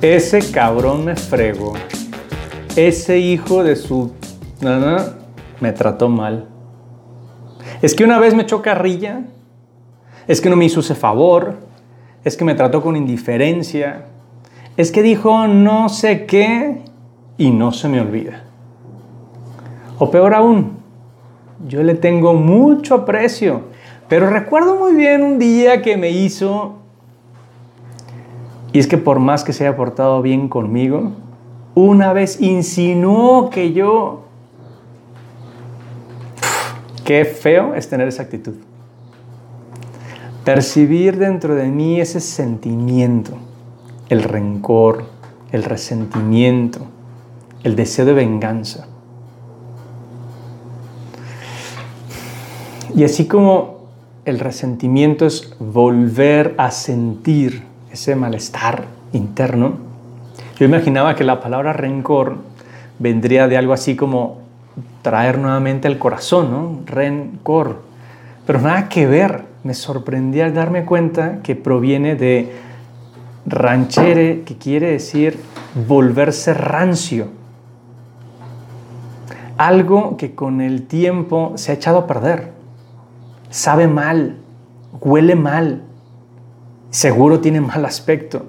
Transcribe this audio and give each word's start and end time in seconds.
Ese 0.00 0.52
cabrón 0.52 1.04
me 1.04 1.16
fregó. 1.16 1.72
Ese 2.76 3.18
hijo 3.18 3.64
de 3.64 3.74
su... 3.74 4.12
me 5.60 5.72
trató 5.72 6.08
mal. 6.08 6.46
Es 7.82 7.94
que 7.94 8.04
una 8.04 8.20
vez 8.20 8.32
me 8.34 8.44
echó 8.44 8.62
carrilla. 8.62 9.22
Es 10.28 10.40
que 10.40 10.50
no 10.50 10.56
me 10.56 10.66
hizo 10.66 10.80
ese 10.80 10.94
favor. 10.94 11.56
Es 12.22 12.36
que 12.36 12.44
me 12.44 12.54
trató 12.54 12.80
con 12.80 12.94
indiferencia. 12.94 14.04
Es 14.76 14.92
que 14.92 15.02
dijo 15.02 15.48
no 15.48 15.88
sé 15.88 16.26
qué 16.26 16.82
y 17.36 17.50
no 17.50 17.72
se 17.72 17.88
me 17.88 18.00
olvida. 18.00 18.44
O 19.98 20.12
peor 20.12 20.32
aún, 20.34 20.78
yo 21.66 21.82
le 21.82 21.94
tengo 21.94 22.34
mucho 22.34 22.94
aprecio, 22.94 23.62
pero 24.08 24.30
recuerdo 24.30 24.76
muy 24.76 24.94
bien 24.94 25.24
un 25.24 25.40
día 25.40 25.82
que 25.82 25.96
me 25.96 26.10
hizo, 26.10 26.77
y 28.78 28.80
es 28.80 28.86
que 28.86 28.96
por 28.96 29.18
más 29.18 29.42
que 29.42 29.52
se 29.52 29.66
haya 29.66 29.76
portado 29.76 30.22
bien 30.22 30.48
conmigo, 30.48 31.10
una 31.74 32.12
vez 32.12 32.40
insinuó 32.40 33.50
que 33.50 33.72
yo... 33.72 34.22
Qué 37.04 37.24
feo 37.24 37.74
es 37.74 37.88
tener 37.88 38.06
esa 38.06 38.22
actitud. 38.22 38.54
Percibir 40.44 41.18
dentro 41.18 41.56
de 41.56 41.66
mí 41.66 42.00
ese 42.00 42.20
sentimiento, 42.20 43.32
el 44.10 44.22
rencor, 44.22 45.06
el 45.50 45.64
resentimiento, 45.64 46.82
el 47.64 47.74
deseo 47.74 48.04
de 48.04 48.12
venganza. 48.12 48.86
Y 52.94 53.02
así 53.02 53.26
como 53.26 53.88
el 54.24 54.38
resentimiento 54.38 55.26
es 55.26 55.52
volver 55.58 56.54
a 56.58 56.70
sentir 56.70 57.67
ese 57.92 58.14
malestar 58.14 58.84
interno, 59.12 59.78
yo 60.58 60.66
imaginaba 60.66 61.14
que 61.14 61.24
la 61.24 61.40
palabra 61.40 61.72
rencor 61.72 62.36
vendría 62.98 63.48
de 63.48 63.56
algo 63.56 63.72
así 63.72 63.96
como 63.96 64.38
traer 65.02 65.38
nuevamente 65.38 65.88
el 65.88 65.98
corazón, 65.98 66.50
¿no? 66.50 66.80
Rencor. 66.86 67.82
Pero 68.46 68.60
nada 68.60 68.88
que 68.88 69.06
ver. 69.06 69.46
Me 69.64 69.74
sorprendí 69.74 70.40
al 70.40 70.54
darme 70.54 70.84
cuenta 70.84 71.42
que 71.42 71.56
proviene 71.56 72.14
de 72.14 72.52
ranchere, 73.44 74.42
que 74.42 74.56
quiere 74.56 74.92
decir 74.92 75.38
volverse 75.86 76.54
rancio. 76.54 77.26
Algo 79.56 80.16
que 80.16 80.34
con 80.34 80.60
el 80.60 80.86
tiempo 80.86 81.52
se 81.56 81.72
ha 81.72 81.74
echado 81.74 81.98
a 81.98 82.06
perder 82.06 82.58
sabe 83.50 83.88
mal, 83.88 84.36
huele 85.00 85.34
mal, 85.34 85.82
seguro 86.90 87.40
tiene 87.40 87.60
mal 87.60 87.84
aspecto. 87.84 88.46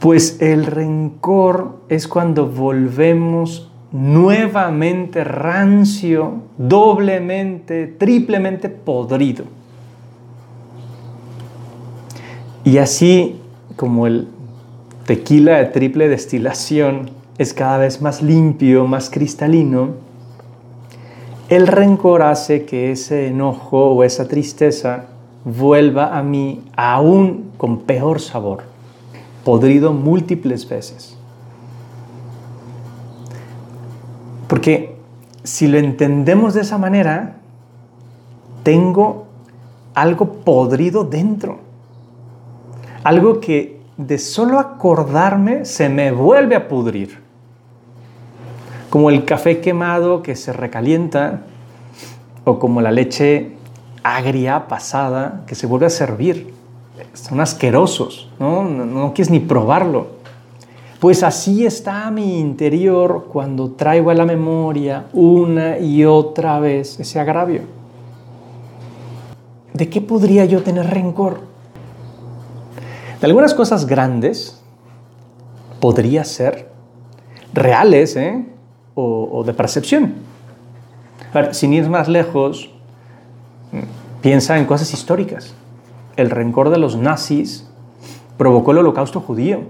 Pues 0.00 0.40
el 0.40 0.66
rencor 0.66 1.80
es 1.88 2.08
cuando 2.08 2.48
volvemos 2.48 3.70
nuevamente 3.92 5.22
rancio, 5.24 6.42
doblemente, 6.58 7.86
triplemente 7.86 8.68
podrido. 8.68 9.44
Y 12.64 12.78
así 12.78 13.40
como 13.76 14.06
el 14.06 14.28
tequila 15.06 15.58
de 15.58 15.66
triple 15.66 16.08
destilación 16.08 17.10
es 17.38 17.54
cada 17.54 17.78
vez 17.78 18.00
más 18.00 18.22
limpio, 18.22 18.86
más 18.86 19.10
cristalino, 19.10 19.90
el 21.48 21.66
rencor 21.66 22.22
hace 22.22 22.64
que 22.64 22.90
ese 22.90 23.28
enojo 23.28 23.90
o 23.90 24.02
esa 24.02 24.28
tristeza 24.28 25.06
vuelva 25.44 26.16
a 26.16 26.22
mí 26.22 26.64
aún 26.76 27.52
con 27.56 27.80
peor 27.80 28.20
sabor, 28.20 28.64
podrido 29.44 29.92
múltiples 29.92 30.68
veces. 30.68 31.16
Porque 34.48 34.96
si 35.42 35.68
lo 35.68 35.78
entendemos 35.78 36.54
de 36.54 36.62
esa 36.62 36.78
manera, 36.78 37.36
tengo 38.62 39.26
algo 39.94 40.32
podrido 40.44 41.04
dentro. 41.04 41.58
Algo 43.02 43.40
que 43.40 43.80
de 43.96 44.18
solo 44.18 44.58
acordarme 44.58 45.64
se 45.64 45.88
me 45.88 46.10
vuelve 46.10 46.56
a 46.56 46.68
pudrir 46.68 47.22
como 48.90 49.10
el 49.10 49.24
café 49.24 49.60
quemado 49.60 50.22
que 50.22 50.36
se 50.36 50.52
recalienta 50.52 51.42
o 52.44 52.60
como 52.60 52.80
la 52.80 52.92
leche 52.92 53.56
agria 54.04 54.68
pasada 54.68 55.42
que 55.46 55.56
se 55.56 55.66
vuelve 55.66 55.86
a 55.86 55.90
servir. 55.90 56.54
Son 57.14 57.40
asquerosos, 57.40 58.28
¿no? 58.38 58.62
No, 58.62 59.12
quieres 59.14 59.30
ni 59.30 59.40
probarlo. 59.40 60.08
Pues 61.00 61.22
así 61.22 61.66
está 61.66 62.10
mi 62.10 62.38
interior 62.38 63.28
cuando 63.32 63.72
traigo 63.72 64.10
a 64.10 64.14
la 64.14 64.24
memoria 64.24 65.06
una 65.12 65.78
y 65.78 66.04
otra 66.04 66.60
vez 66.60 67.00
ese 67.00 67.18
agravio. 67.18 67.62
¿De 69.72 69.88
qué 69.88 70.00
podría 70.00 70.44
yo 70.44 70.62
tener 70.62 70.88
rencor? 70.88 71.40
De 73.20 73.26
algunas 73.26 73.54
cosas 73.54 73.86
grandes 73.86 74.62
podría 75.80 76.24
ser 76.24 76.68
reales, 77.52 78.16
¿eh? 78.16 78.46
o, 78.94 79.42
de 79.44 79.52
percepción. 79.52 80.14
sin 81.50 81.72
ir 81.72 81.88
más 81.88 82.08
lejos, 82.08 82.70
piensa 84.20 84.58
en 84.58 84.66
cosas 84.66 84.92
históricas. 84.92 85.54
El 86.16 86.30
rencor 86.30 86.70
de 86.70 86.78
los 86.78 86.96
nazis 86.96 87.68
provocó 88.36 88.72
el 88.72 88.78
holocausto 88.78 89.20
judío. 89.20 89.60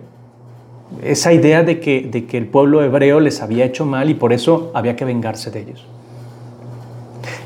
Esa 1.03 1.33
idea 1.33 1.63
de 1.63 1.81
que, 1.81 2.03
de 2.03 2.27
que 2.27 2.39
el 2.39 2.47
pueblo 2.47 2.83
hebreo 2.83 3.21
les 3.21 3.43
había 3.43 3.65
hecho 3.65 3.87
mal 3.87 4.11
y 4.11 4.15
por 4.15 4.33
eso 4.33 4.71
había 4.75 4.97
que 4.97 5.05
vengarse 5.05 5.51
de 5.51 5.61
ellos. 5.61 5.87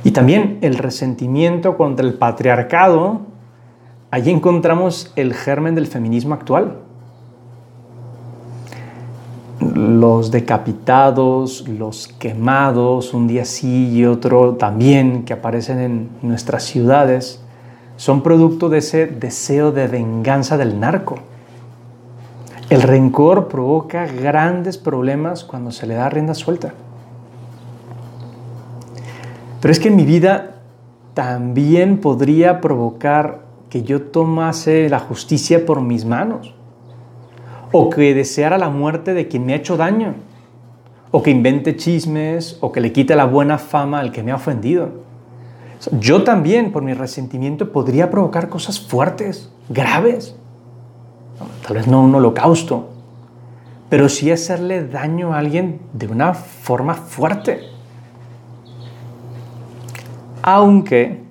Y 0.05 0.11
también 0.11 0.59
el 0.61 0.77
resentimiento 0.77 1.77
contra 1.77 2.07
el 2.07 2.15
patriarcado. 2.15 3.21
Allí 4.11 4.31
encontramos 4.31 5.13
el 5.17 5.35
germen 5.35 5.75
del 5.75 5.87
feminismo 5.87 6.35
actual 6.35 6.79
los 9.61 10.31
decapitados, 10.31 11.67
los 11.69 12.09
quemados, 12.09 13.13
un 13.13 13.27
día 13.27 13.45
sí 13.45 13.89
y 13.93 14.05
otro 14.05 14.55
también, 14.55 15.25
que 15.25 15.33
aparecen 15.33 15.79
en 15.81 16.09
nuestras 16.23 16.63
ciudades, 16.65 17.43
son 17.97 18.23
producto 18.23 18.69
de 18.69 18.79
ese 18.79 19.07
deseo 19.07 19.73
de 19.73 19.89
venganza 19.89 20.57
del 20.57 20.79
narco. 20.79 21.17
El 22.71 22.83
rencor 22.83 23.49
provoca 23.49 24.07
grandes 24.07 24.79
problemas 24.79 25.43
cuando 25.43 25.73
se 25.73 25.87
le 25.87 25.95
da 25.95 26.09
rienda 26.09 26.35
suelta. 26.35 26.75
Pero 29.61 29.73
es 29.73 29.81
que 29.81 29.89
en 29.89 29.97
mi 29.97 30.05
vida 30.05 30.61
también 31.15 31.99
podría 31.99 32.61
provocar 32.61 33.41
que 33.71 33.83
yo 33.83 34.03
tomase 34.03 34.89
la 34.89 35.01
justicia 35.01 35.67
por 35.67 35.81
mis 35.81 36.05
manos 36.05 36.55
o 37.73 37.91
que 37.91 38.15
deseara 38.15 38.59
la 38.59 38.71
muerte 38.71 39.15
de 39.15 39.29
quien 39.29 39.45
me 39.45 39.53
ha 39.53 39.57
hecho 39.57 39.77
daño, 39.77 40.15
o 41.11 41.23
que 41.23 41.31
invente 41.31 41.77
chismes, 41.77 42.59
o 42.61 42.73
que 42.73 42.81
le 42.81 42.93
quite 42.93 43.17
la 43.17 43.25
buena 43.25 43.59
fama 43.59 44.01
al 44.01 44.13
que 44.13 44.23
me 44.23 44.33
ha 44.33 44.37
ofendido. 44.37 45.07
Yo 45.93 46.25
también, 46.25 46.73
por 46.73 46.83
mi 46.83 46.93
resentimiento, 46.93 47.73
podría 47.73 48.11
provocar 48.11 48.49
cosas 48.49 48.81
fuertes, 48.81 49.51
graves. 49.69 50.35
Tal 51.67 51.77
vez 51.77 51.87
no 51.87 52.03
un 52.03 52.15
holocausto, 52.15 52.89
pero 53.89 54.09
sí 54.09 54.31
hacerle 54.31 54.87
daño 54.87 55.33
a 55.33 55.39
alguien 55.39 55.81
de 55.93 56.09
una 56.09 56.35
forma 56.35 56.95
fuerte. 56.95 57.61
Aunque 60.43 61.23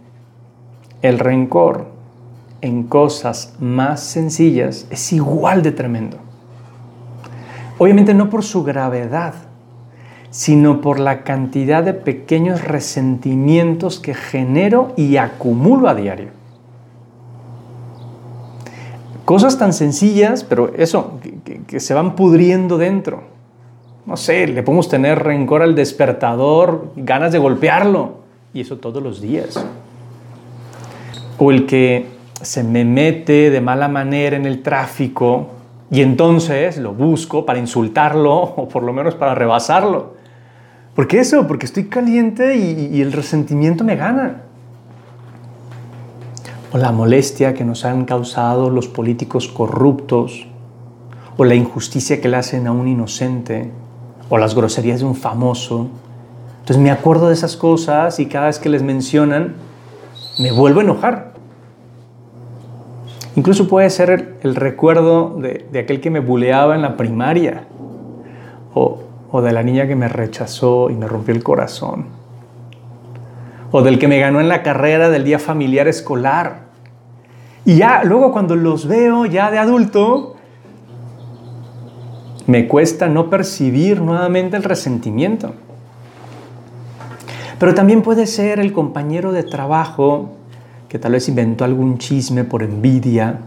el 1.01 1.19
rencor 1.19 1.87
en 2.61 2.83
cosas 2.83 3.55
más 3.59 4.01
sencillas 4.01 4.87
es 4.89 5.13
igual 5.13 5.61
de 5.61 5.71
tremendo. 5.71 6.26
Obviamente 7.77 8.13
no 8.13 8.29
por 8.29 8.43
su 8.43 8.63
gravedad, 8.63 9.33
sino 10.29 10.81
por 10.81 10.99
la 10.99 11.23
cantidad 11.23 11.83
de 11.83 11.93
pequeños 11.93 12.63
resentimientos 12.63 13.99
que 13.99 14.13
genero 14.13 14.93
y 14.97 15.17
acumulo 15.17 15.87
a 15.87 15.95
diario. 15.95 16.29
Cosas 19.25 19.57
tan 19.57 19.73
sencillas, 19.73 20.43
pero 20.43 20.73
eso, 20.75 21.19
que, 21.67 21.79
se 21.79 21.93
van 21.93 22.15
pudriendo 22.15 22.77
dentro. 22.77 23.23
No 24.05 24.15
sé, 24.15 24.47
le 24.47 24.63
podemos 24.63 24.87
tener 24.87 25.19
rencor 25.21 25.61
al 25.61 25.75
despertador, 25.75 26.91
ganas 26.95 27.33
de 27.33 27.39
golpearlo, 27.39 28.19
y 28.53 28.61
eso 28.61 28.77
todos 28.77 29.03
los 29.03 29.19
días. 29.19 29.63
O 31.37 31.51
el 31.51 31.65
que 31.65 32.05
se 32.41 32.63
me 32.63 32.85
mete 32.85 33.49
de 33.49 33.59
mala 33.59 33.89
manera 33.89 34.37
en 34.37 34.45
el 34.45 34.63
tráfico 34.63 35.56
y 35.89 36.01
entonces 36.01 36.77
lo 36.77 36.93
busco 36.93 37.45
para 37.45 37.59
insultarlo 37.59 38.35
o 38.35 38.67
por 38.67 38.83
lo 38.83 38.93
menos 38.93 39.15
para 39.15 39.35
rebasarlo. 39.35 40.15
¿Por 40.95 41.07
qué 41.07 41.19
eso? 41.19 41.47
Porque 41.47 41.65
estoy 41.65 41.85
caliente 41.85 42.57
y, 42.57 43.01
el 43.01 43.13
resentimiento 43.13 43.83
me 43.83 43.95
gana. 43.95 44.41
O 46.73 46.77
la 46.77 46.91
molestia 46.91 47.53
que 47.53 47.63
nos 47.63 47.85
han 47.85 48.05
causado 48.05 48.69
los 48.69 48.87
políticos 48.87 49.47
corruptos. 49.47 50.47
o 51.39 51.45
la 51.45 51.53
injusticia 51.53 52.19
que 52.19 52.29
le 52.29 52.37
hacen 52.37 52.65
a 52.65 52.71
un 52.71 52.87
inocente, 52.87 53.69
o 54.27 54.39
las 54.39 54.55
groserías 54.55 55.01
de 55.01 55.05
un 55.05 55.13
famoso. 55.13 55.87
Entonces 56.61 56.83
me 56.83 56.89
acuerdo 56.89 57.27
de 57.27 57.35
esas 57.35 57.55
cosas 57.55 58.19
y 58.19 58.25
cada 58.25 58.47
vez 58.47 58.57
que 58.57 58.69
les 58.69 58.81
mencionan, 58.81 59.53
me 60.39 60.51
vuelvo 60.51 60.79
a 60.79 60.83
enojar. 60.83 61.26
Incluso 63.37 63.67
puede 63.67 63.91
ser 63.91 64.39
el, 64.41 64.55
recuerdo 64.55 65.37
de, 65.37 65.79
aquel 65.79 66.01
que 66.01 66.09
me 66.09 66.19
buleaba 66.19 66.73
en 66.73 66.81
la 66.81 66.97
primaria, 66.97 67.65
o, 68.73 69.03
o 69.29 69.41
de 69.43 69.51
la 69.51 69.61
niña 69.61 69.85
que 69.85 69.95
me 69.95 70.07
rechazó 70.07 70.89
y 70.89 70.95
me 70.95 71.07
rompió 71.07 71.35
el 71.35 71.43
corazón, 71.43 72.07
o 73.71 73.83
del 73.83 73.99
que 73.99 74.07
me 74.07 74.17
ganó 74.17 74.41
en 74.41 74.49
la 74.49 74.63
carrera 74.63 75.09
del 75.09 75.23
día 75.23 75.37
familiar 75.37 75.87
escolar. 75.87 76.61
Y 77.63 77.75
ya 77.75 78.03
luego 78.03 78.31
cuando 78.31 78.55
los 78.55 78.87
veo 78.87 79.27
ya 79.27 79.51
de 79.51 79.59
adulto, 79.59 80.35
me 82.47 82.67
cuesta 82.67 83.07
no 83.07 83.29
percibir 83.29 84.01
nuevamente 84.01 84.57
el 84.57 84.63
resentimiento. 84.63 85.53
Pero 87.59 87.75
también 87.75 88.01
puede 88.01 88.25
ser 88.25 88.59
el 88.59 88.73
compañero 88.73 89.31
de 89.31 89.43
trabajo 89.43 90.36
que 90.89 90.99
tal 90.99 91.13
vez 91.13 91.27
inventó 91.27 91.65
algún 91.65 91.97
chisme 91.97 92.43
por 92.43 92.63
envidia 92.63 93.39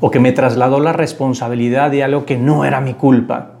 o 0.00 0.10
que 0.10 0.20
me 0.20 0.32
trasladó 0.32 0.80
la 0.80 0.92
responsabilidad 0.92 1.90
de 1.90 2.04
algo 2.04 2.24
que 2.24 2.36
no 2.36 2.64
era 2.64 2.80
mi 2.80 2.94
culpa. 2.94 3.52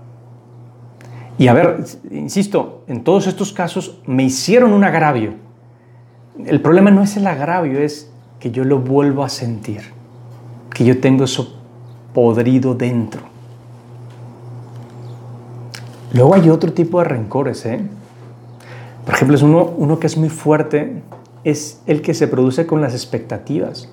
Y 1.38 1.48
a 1.48 1.52
ver, 1.52 1.84
insisto, 2.10 2.82
en 2.88 3.04
todos 3.04 3.26
estos 3.26 3.52
casos 3.52 4.00
me 4.06 4.24
hicieron 4.24 4.72
un 4.72 4.84
agravio. 4.84 5.34
El 6.44 6.60
problema 6.60 6.90
no 6.90 7.02
es 7.02 7.16
el 7.16 7.26
agravio, 7.26 7.80
es 7.80 8.10
que 8.40 8.50
yo 8.50 8.64
lo 8.64 8.78
vuelvo 8.80 9.24
a 9.24 9.28
sentir, 9.28 9.82
que 10.72 10.84
yo 10.84 11.00
tengo 11.00 11.24
eso 11.24 11.60
podrido 12.12 12.74
dentro. 12.74 13.22
Luego 16.12 16.34
hay 16.34 16.48
otro 16.48 16.72
tipo 16.72 16.98
de 17.00 17.04
rencores, 17.04 17.66
¿eh? 17.66 17.80
Por 19.04 19.14
ejemplo, 19.14 19.36
es 19.36 19.42
uno, 19.42 19.64
uno 19.76 19.98
que 19.98 20.06
es 20.06 20.16
muy 20.16 20.28
fuerte, 20.28 21.02
es 21.44 21.82
el 21.86 22.02
que 22.02 22.14
se 22.14 22.28
produce 22.28 22.66
con 22.66 22.80
las 22.80 22.92
expectativas. 22.92 23.88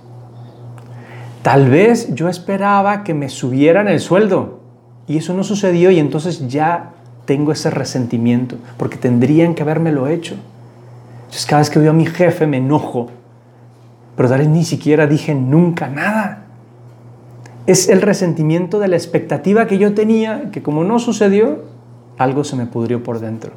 Tal 1.42 1.69
vez 1.69 2.13
yo 2.15 2.27
esperaba 2.27 3.03
que 3.03 3.13
me 3.13 3.30
subieran 3.30 3.88
el 3.88 4.00
sueldo 4.00 4.62
y 5.07 5.18
eso 5.18 5.33
no 5.33 5.44
sucedió 5.44 5.92
y 5.92 6.00
entonces 6.00 6.47
ya 6.47 6.94
tengo 7.25 7.51
ese 7.51 7.69
resentimiento 7.69 8.57
porque 8.77 8.97
tendrían 8.97 9.53
que 9.53 9.63
habérmelo 9.63 10.07
hecho. 10.07 10.36
Entonces 11.19 11.45
cada 11.45 11.62
vez 11.62 11.69
que 11.69 11.80
veo 11.80 11.92
a 11.92 11.94
mi 11.94 12.06
jefe 12.06 12.47
me 12.47 12.57
enojo, 12.57 13.09
pero 14.15 14.30
tal 14.30 14.39
vez 14.39 14.47
ni 14.47 14.63
siquiera 14.63 15.06
dije 15.07 15.36
nunca 15.36 15.88
nada. 15.88 16.45
Es 17.68 17.89
el 17.89 18.01
resentimiento 18.01 18.80
de 18.80 18.88
la 18.88 18.95
expectativa 18.95 19.68
que 19.68 19.77
yo 19.77 19.94
tenía, 19.94 20.51
que 20.51 20.62
como 20.62 20.83
no 20.83 21.00
sucedió, 21.00 21.63
algo 22.18 22.44
se 22.44 22.56
me 22.56 22.65
pudrió 22.65 23.03
por 23.03 23.19
dentro. 23.19 23.51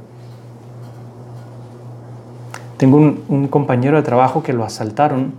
Tengo 2.78 2.96
un, 2.96 3.48
compañero 3.48 3.96
de 3.96 4.02
trabajo 4.04 4.42
que 4.42 4.52
lo 4.52 4.64
asaltaron 4.64 5.34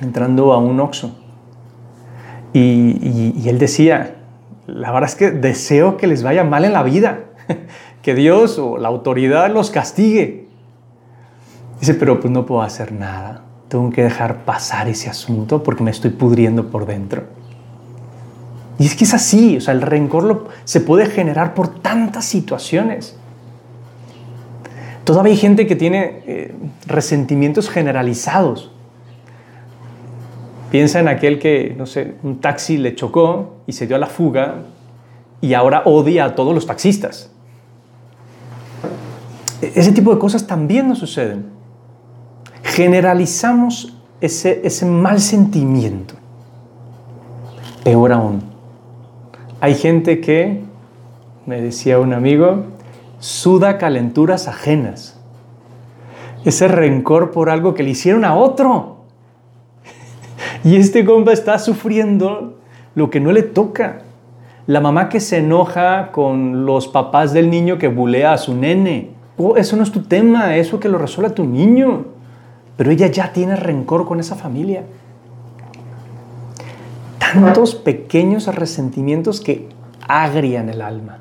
entrando 0.00 0.52
a 0.52 0.58
un 0.58 0.78
Oxxo. 0.78 1.16
Y, 2.52 3.48
él 3.48 3.58
decía, 3.58 4.16
la 4.66 4.92
verdad 4.92 5.08
es 5.08 5.16
que 5.16 5.30
deseo 5.30 5.96
que 5.96 6.06
les 6.06 6.22
vaya 6.22 6.44
mal 6.44 6.64
en 6.64 6.74
la 6.74 6.82
vida, 6.82 7.20
que 8.02 8.14
Dios 8.14 8.58
o 8.58 8.76
la 8.76 8.88
autoridad 8.88 9.50
los 9.50 9.70
castigue. 9.70 10.48
Dice, 11.80 11.94
pero 11.94 12.20
pues 12.20 12.30
no 12.30 12.44
puedo 12.44 12.60
hacer 12.60 12.92
nada, 12.92 13.42
tengo 13.68 13.90
que 13.90 14.02
dejar 14.02 14.44
pasar 14.44 14.86
ese 14.88 15.08
asunto 15.08 15.62
porque 15.62 15.82
me 15.82 15.90
estoy 15.90 16.10
pudriendo 16.10 16.70
por 16.70 16.84
dentro. 16.84 17.24
Y 18.78 18.84
es 18.86 18.96
que 18.96 19.04
es 19.04 19.14
así, 19.14 19.56
o 19.56 19.60
sea, 19.60 19.72
el 19.72 19.80
rencor 19.80 20.48
se 20.64 20.80
puede 20.80 21.06
generar 21.06 21.54
por 21.54 21.68
tantas 21.68 22.26
situaciones. 22.26 23.19
Todavía 25.10 25.32
hay 25.32 25.38
gente 25.38 25.66
que 25.66 25.74
tiene 25.74 26.22
eh, 26.24 26.54
resentimientos 26.86 27.68
generalizados. 27.68 28.70
Piensa 30.70 31.00
en 31.00 31.08
aquel 31.08 31.40
que, 31.40 31.74
no 31.76 31.84
sé, 31.84 32.14
un 32.22 32.40
taxi 32.40 32.78
le 32.78 32.94
chocó 32.94 33.56
y 33.66 33.72
se 33.72 33.88
dio 33.88 33.96
a 33.96 33.98
la 33.98 34.06
fuga 34.06 34.58
y 35.40 35.54
ahora 35.54 35.82
odia 35.84 36.26
a 36.26 36.34
todos 36.36 36.54
los 36.54 36.64
taxistas. 36.64 37.32
E-, 39.60 39.72
ese 39.74 39.90
tipo 39.90 40.14
de 40.14 40.20
cosas 40.20 40.46
también 40.46 40.86
nos 40.86 41.00
suceden. 41.00 41.46
Generalizamos 42.62 43.98
ese, 44.20 44.60
ese 44.62 44.86
mal 44.86 45.20
sentimiento. 45.20 46.14
Peor 47.82 48.12
aún, 48.12 48.42
hay 49.60 49.74
gente 49.74 50.20
que, 50.20 50.62
me 51.46 51.60
decía 51.60 51.98
un 51.98 52.12
amigo, 52.12 52.66
suda 53.20 53.78
calenturas 53.78 54.48
ajenas. 54.48 55.20
Ese 56.44 56.66
rencor 56.66 57.30
por 57.30 57.48
algo 57.48 57.74
que 57.74 57.84
le 57.84 57.90
hicieron 57.90 58.24
a 58.24 58.34
otro. 58.34 58.96
Y 60.64 60.76
este 60.76 61.04
compa 61.04 61.32
está 61.32 61.58
sufriendo 61.58 62.58
lo 62.94 63.08
que 63.10 63.20
no 63.20 63.30
le 63.30 63.42
toca. 63.42 64.02
La 64.66 64.80
mamá 64.80 65.08
que 65.08 65.20
se 65.20 65.38
enoja 65.38 66.10
con 66.10 66.66
los 66.66 66.88
papás 66.88 67.32
del 67.32 67.48
niño 67.48 67.78
que 67.78 67.86
bulea 67.86 68.32
a 68.32 68.38
su 68.38 68.54
nene. 68.54 69.10
Oh, 69.38 69.56
eso 69.56 69.76
no 69.76 69.84
es 69.84 69.92
tu 69.92 70.02
tema, 70.02 70.56
eso 70.56 70.80
que 70.80 70.88
lo 70.88 70.98
resuelva 70.98 71.34
tu 71.34 71.44
niño. 71.44 72.06
Pero 72.76 72.90
ella 72.90 73.06
ya 73.06 73.32
tiene 73.32 73.54
rencor 73.54 74.06
con 74.06 74.18
esa 74.18 74.34
familia 74.34 74.82
tantos 77.32 77.74
pequeños 77.74 78.52
resentimientos 78.54 79.40
que 79.40 79.68
agrian 80.08 80.68
el 80.68 80.82
alma, 80.82 81.18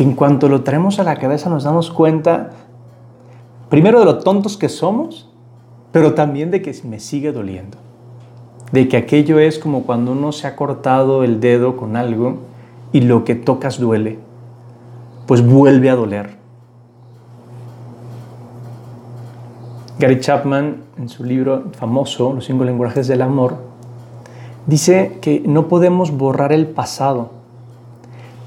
que 0.00 0.04
en 0.04 0.14
cuanto 0.14 0.48
lo 0.48 0.62
traemos 0.62 0.98
a 0.98 1.04
la 1.04 1.16
cabeza 1.16 1.50
nos 1.50 1.64
damos 1.64 1.90
cuenta, 1.90 2.52
primero 3.68 3.98
de 3.98 4.06
lo 4.06 4.16
tontos 4.16 4.56
que 4.56 4.70
somos, 4.70 5.28
pero 5.92 6.14
también 6.14 6.50
de 6.50 6.62
que 6.62 6.74
me 6.84 6.98
sigue 6.98 7.32
doliendo, 7.32 7.76
de 8.72 8.88
que 8.88 8.96
aquello 8.96 9.38
es 9.38 9.58
como 9.58 9.82
cuando 9.82 10.12
uno 10.12 10.32
se 10.32 10.46
ha 10.46 10.56
cortado 10.56 11.22
el 11.22 11.38
dedo 11.38 11.76
con 11.76 11.96
algo 11.96 12.38
y 12.92 13.02
lo 13.02 13.24
que 13.24 13.34
tocas 13.34 13.78
duele, 13.78 14.18
pues 15.26 15.46
vuelve 15.46 15.90
a 15.90 15.96
doler. 15.96 16.38
Gary 19.98 20.18
Chapman, 20.18 20.76
en 20.96 21.10
su 21.10 21.24
libro 21.24 21.64
famoso, 21.72 22.32
Los 22.32 22.46
cinco 22.46 22.64
lenguajes 22.64 23.06
del 23.06 23.20
amor, 23.20 23.58
Dice 24.66 25.18
que 25.20 25.42
no 25.44 25.68
podemos 25.68 26.10
borrar 26.10 26.54
el 26.54 26.68
pasado, 26.68 27.39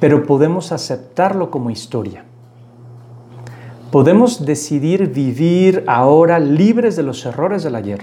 pero 0.04 0.26
podemos 0.26 0.74
aceptarlo 0.74 1.50
como 1.50 1.70
historia. 1.70 2.26
Podemos 3.90 4.46
decidir 4.46 5.08
vivir 5.08 5.86
ahora 5.88 6.40
libres 6.40 6.98
de 6.98 7.04
los 7.04 7.26
errores 7.26 7.64
del 7.64 7.74
ayer. 7.74 8.02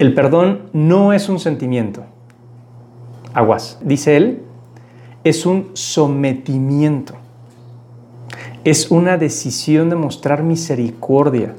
El 0.00 0.12
perdón 0.12 0.62
no 0.72 1.12
es 1.12 1.28
un 1.28 1.38
sentimiento. 1.38 2.02
Aguas, 3.34 3.78
dice 3.82 4.16
él, 4.16 4.42
es 5.22 5.46
un 5.46 5.70
sometimiento. 5.74 7.14
Es 8.64 8.90
una 8.90 9.16
decisión 9.16 9.90
de 9.90 9.94
mostrar 9.94 10.42
misericordia, 10.42 11.54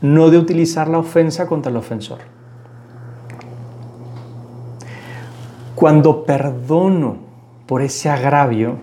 no 0.00 0.30
de 0.30 0.38
utilizar 0.38 0.88
la 0.88 0.96
ofensa 0.96 1.46
contra 1.46 1.70
el 1.70 1.76
ofensor. 1.76 2.20
Cuando 5.74 6.24
perdono 6.24 7.28
por 7.70 7.82
ese 7.82 8.10
agravio, 8.10 8.78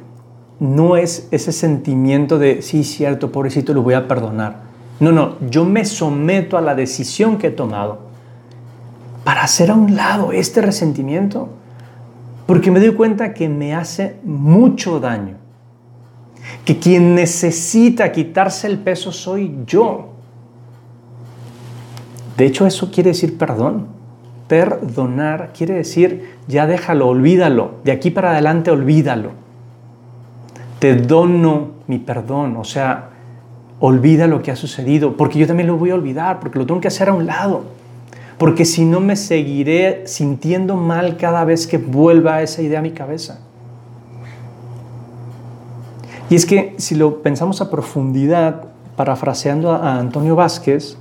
no 0.62 0.96
es 0.96 1.27
ese 1.32 1.51
sentimiento 1.51 2.39
de, 2.39 2.62
sí, 2.62 2.86
cierto, 2.86 3.34
pobrecito, 3.34 3.74
lo 3.74 3.84
voy 3.84 3.96
a 3.96 4.08
perdonar. 4.08 4.62
No, 5.01 5.12
no, 5.12 5.36
yo 5.50 5.65
me 5.65 5.84
someto 5.84 6.58
a 6.58 6.62
la 6.62 6.74
decisión 6.74 7.38
que 7.38 7.48
he 7.48 7.51
tomado 7.51 8.00
para 9.25 9.44
hacer 9.44 9.72
a 9.72 9.74
un 9.74 9.98
lado 9.98 10.32
este 10.32 10.62
resentimiento, 10.62 11.50
porque 12.46 12.72
me 12.72 12.79
doy 12.79 12.94
cuenta 12.94 13.34
que 13.34 13.50
me 13.50 13.75
hace 13.75 14.22
mucho 14.24 15.01
daño, 15.01 15.36
que 16.63 16.79
quien 16.79 17.13
necesita 17.13 18.13
quitarse 18.13 18.67
el 18.67 18.79
peso 18.79 19.12
soy 19.12 19.53
yo. 19.65 20.13
De 22.38 22.46
hecho, 22.46 22.65
eso 22.65 22.89
quiere 22.89 23.10
decir 23.10 23.38
perdón. 23.38 23.97
Perdonar 24.48 25.51
quiere 25.56 25.74
decir, 25.74 26.36
ya 26.48 26.68
déjalo, 26.68 27.08
olvídalo, 27.08 27.72
de 27.84 27.92
aquí 27.92 28.12
para 28.12 28.32
adelante 28.32 28.72
olvídalo. 28.72 29.32
Te 30.80 30.96
dono 30.96 31.72
mi 31.88 31.98
perdón, 31.98 32.56
o 32.58 32.63
sea, 32.63 33.10
olvida 33.80 34.27
lo 34.27 34.42
que 34.42 34.51
ha 34.51 34.56
sucedido, 34.56 35.18
porque 35.18 35.39
yo 35.39 35.48
también 35.48 35.68
lo 35.68 35.77
voy 35.77 35.92
a 35.92 35.96
olvidar, 35.96 36.39
porque 36.39 36.60
lo 36.60 36.66
tengo 36.66 36.82
que 36.82 36.88
hacer 36.88 37.10
a 37.10 37.13
un 37.13 37.25
lado, 37.25 37.63
porque 38.38 38.66
si 38.66 38.86
no 38.86 39.00
me 39.00 39.16
seguiré 39.16 40.04
sintiendo 40.06 40.75
mal 40.75 41.18
cada 41.18 41.44
vez 41.46 41.68
que 41.68 41.77
vuelva 41.77 42.42
esa 42.42 42.62
idea 42.62 42.80
a 42.80 42.82
mi 42.82 42.92
cabeza. 42.92 43.39
Y 46.30 46.36
es 46.36 46.46
que 46.46 46.75
si 46.77 46.96
lo 46.96 47.22
pensamos 47.22 47.62
a 47.62 47.70
profundidad, 47.70 48.66
parafraseando 48.96 49.72
a 49.72 49.98
Antonio 49.98 50.36
Vázquez, 50.36 50.98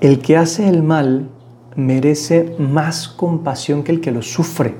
el 0.00 0.20
que 0.20 0.36
hace 0.36 0.68
el 0.68 0.82
mal 0.82 1.28
merece 1.76 2.54
más 2.58 3.08
compasión 3.08 3.82
que 3.82 3.92
el 3.92 4.00
que 4.00 4.12
lo 4.12 4.22
sufre. 4.22 4.74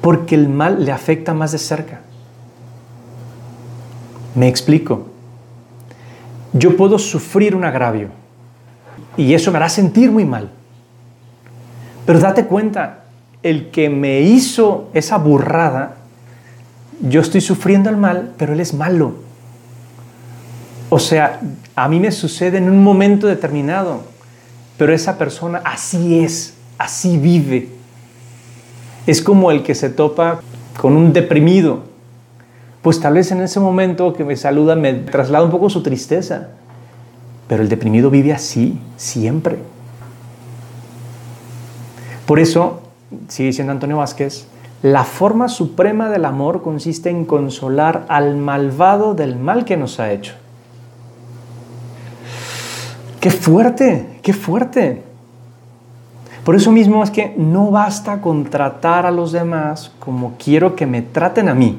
Porque 0.00 0.34
el 0.34 0.48
mal 0.48 0.84
le 0.84 0.92
afecta 0.92 1.34
más 1.34 1.52
de 1.52 1.58
cerca. 1.58 2.00
Me 4.34 4.48
explico. 4.48 5.08
Yo 6.52 6.76
puedo 6.76 6.98
sufrir 6.98 7.54
un 7.54 7.64
agravio 7.64 8.10
y 9.16 9.34
eso 9.34 9.50
me 9.50 9.58
hará 9.58 9.68
sentir 9.68 10.10
muy 10.10 10.24
mal. 10.24 10.50
Pero 12.06 12.20
date 12.20 12.46
cuenta, 12.46 13.04
el 13.42 13.70
que 13.70 13.90
me 13.90 14.20
hizo 14.20 14.88
esa 14.94 15.18
burrada, 15.18 15.96
yo 17.00 17.20
estoy 17.20 17.40
sufriendo 17.40 17.90
el 17.90 17.96
mal, 17.96 18.32
pero 18.38 18.52
él 18.52 18.60
es 18.60 18.74
malo. 18.74 19.14
O 20.90 20.98
sea, 20.98 21.40
a 21.76 21.88
mí 21.88 22.00
me 22.00 22.10
sucede 22.12 22.58
en 22.58 22.70
un 22.70 22.82
momento 22.82 23.26
determinado, 23.26 24.04
pero 24.78 24.94
esa 24.94 25.18
persona 25.18 25.60
así 25.64 26.20
es, 26.20 26.54
así 26.78 27.18
vive. 27.18 27.68
Es 29.06 29.20
como 29.20 29.50
el 29.50 29.62
que 29.62 29.74
se 29.74 29.90
topa 29.90 30.40
con 30.80 30.96
un 30.96 31.12
deprimido. 31.12 31.80
Pues 32.80 33.00
tal 33.00 33.14
vez 33.14 33.32
en 33.32 33.40
ese 33.40 33.58
momento 33.58 34.14
que 34.14 34.24
me 34.24 34.36
saluda 34.36 34.76
me 34.76 34.94
traslada 34.94 35.44
un 35.44 35.50
poco 35.50 35.68
su 35.68 35.82
tristeza, 35.82 36.50
pero 37.48 37.62
el 37.62 37.68
deprimido 37.68 38.08
vive 38.08 38.32
así, 38.32 38.78
siempre. 38.96 39.58
Por 42.24 42.38
eso, 42.38 42.82
sigue 43.26 43.48
diciendo 43.48 43.72
Antonio 43.72 43.96
Vázquez, 43.96 44.46
la 44.82 45.02
forma 45.02 45.48
suprema 45.48 46.08
del 46.08 46.24
amor 46.24 46.62
consiste 46.62 47.10
en 47.10 47.24
consolar 47.24 48.04
al 48.08 48.36
malvado 48.36 49.14
del 49.14 49.34
mal 49.34 49.64
que 49.64 49.76
nos 49.76 49.98
ha 49.98 50.12
hecho. 50.12 50.34
¡Qué 53.20 53.30
fuerte! 53.30 54.20
¡Qué 54.22 54.32
fuerte! 54.32 55.02
Por 56.44 56.54
eso 56.56 56.72
mismo 56.72 57.02
es 57.02 57.10
que 57.10 57.34
no 57.36 57.70
basta 57.70 58.20
con 58.20 58.44
tratar 58.44 59.04
a 59.04 59.10
los 59.10 59.32
demás 59.32 59.92
como 59.98 60.34
quiero 60.38 60.76
que 60.76 60.86
me 60.86 61.02
traten 61.02 61.48
a 61.48 61.54
mí. 61.54 61.78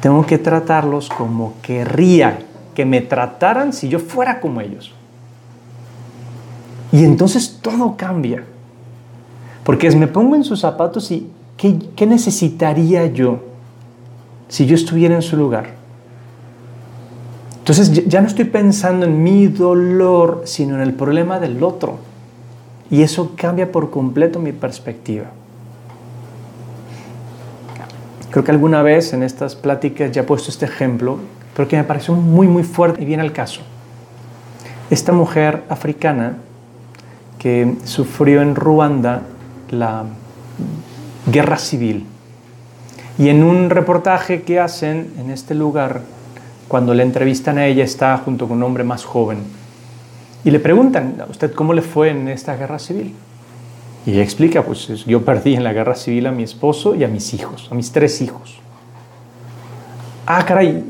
Tengo 0.00 0.26
que 0.26 0.38
tratarlos 0.38 1.08
como 1.10 1.54
querría 1.62 2.40
que 2.74 2.84
me 2.84 3.00
trataran 3.02 3.72
si 3.72 3.88
yo 3.88 3.98
fuera 3.98 4.40
como 4.40 4.60
ellos. 4.60 4.92
Y 6.90 7.04
entonces 7.04 7.60
todo 7.62 7.96
cambia. 7.96 8.44
Porque 9.62 9.90
me 9.92 10.08
pongo 10.08 10.34
en 10.34 10.42
sus 10.42 10.60
zapatos 10.60 11.10
y 11.10 11.30
¿qué, 11.56 11.78
¿qué, 11.94 12.06
necesitaría 12.06 13.06
yo 13.06 13.40
si 14.48 14.66
yo 14.66 14.74
estuviera 14.74 15.14
en 15.14 15.22
su 15.22 15.36
lugar? 15.36 15.79
Entonces 17.70 18.04
ya 18.08 18.20
no 18.20 18.26
estoy 18.26 18.46
pensando 18.46 19.06
en 19.06 19.22
mi 19.22 19.46
dolor, 19.46 20.42
sino 20.44 20.74
en 20.74 20.80
el 20.80 20.92
problema 20.92 21.38
del 21.38 21.62
otro. 21.62 21.98
Y 22.90 23.02
eso 23.02 23.34
cambia 23.36 23.70
por 23.70 23.90
completo 23.90 24.40
mi 24.40 24.50
perspectiva. 24.50 25.26
Creo 28.32 28.42
que 28.42 28.50
alguna 28.50 28.82
vez 28.82 29.12
en 29.12 29.22
estas 29.22 29.54
pláticas 29.54 30.10
ya 30.10 30.22
he 30.22 30.24
puesto 30.24 30.50
este 30.50 30.66
ejemplo 30.66 31.18
pero 31.54 31.68
que 31.68 31.76
me 31.76 31.84
pareció 31.84 32.14
muy, 32.14 32.48
muy 32.48 32.64
fuerte 32.64 33.02
y 33.02 33.04
viene 33.04 33.22
al 33.22 33.32
caso. 33.32 33.60
Esta 34.90 35.12
mujer 35.12 35.62
africana 35.68 36.38
que 37.38 37.76
sufrió 37.84 38.42
en 38.42 38.56
Ruanda 38.56 39.22
la 39.70 40.06
guerra 41.30 41.56
civil. 41.56 42.04
Y 43.16 43.28
en 43.28 43.44
un 43.44 43.70
reportaje 43.70 44.42
que 44.42 44.58
hacen 44.58 45.12
en 45.20 45.30
este 45.30 45.54
lugar, 45.54 46.00
cuando 46.70 46.94
le 46.94 47.02
entrevistan 47.02 47.58
a 47.58 47.66
ella, 47.66 47.84
está 47.84 48.16
junto 48.16 48.48
con 48.48 48.56
un 48.56 48.62
hombre 48.62 48.84
más 48.84 49.04
joven. 49.04 49.40
Y 50.42 50.50
le 50.50 50.58
preguntan, 50.60 51.16
¿a 51.20 51.30
usted 51.30 51.52
cómo 51.52 51.74
le 51.74 51.82
fue 51.82 52.08
en 52.08 52.28
esta 52.28 52.56
guerra 52.56 52.78
civil? 52.78 53.14
Y 54.06 54.12
ella 54.12 54.22
explica, 54.22 54.62
pues 54.62 55.04
yo 55.04 55.22
perdí 55.22 55.54
en 55.54 55.64
la 55.64 55.74
guerra 55.74 55.94
civil 55.94 56.26
a 56.26 56.32
mi 56.32 56.44
esposo 56.44 56.94
y 56.94 57.04
a 57.04 57.08
mis 57.08 57.34
hijos, 57.34 57.68
a 57.70 57.74
mis 57.74 57.92
tres 57.92 58.22
hijos 58.22 58.60
ah, 60.36 60.44
caray, 60.44 60.84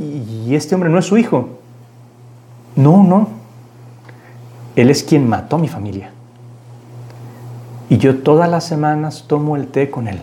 y 0.46 0.54
este 0.54 0.74
hombre 0.74 0.90
no 0.90 0.98
es 0.98 1.06
su 1.06 1.16
hijo. 1.16 1.48
No, 2.76 3.02
no. 3.02 3.28
Él 4.76 4.90
es 4.90 5.02
quien 5.02 5.28
mató 5.28 5.56
a 5.56 5.58
mi 5.58 5.68
familia. 5.68 6.12
Y 7.88 7.98
yo 7.98 8.18
todas 8.18 8.48
las 8.48 8.64
semanas 8.64 9.24
tomo 9.26 9.56
el 9.56 9.66
té 9.66 9.90
con 9.90 10.08
él. 10.08 10.20